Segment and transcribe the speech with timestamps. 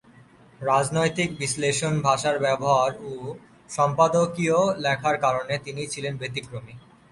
[0.61, 3.11] রাজনৈতিক বিশ্লেষন, ভাষার ব্যবহার ও
[3.69, 6.73] সম্পাদকীয় লেখার কারণে তিনি ছিলেন ব্যতিক্রমী।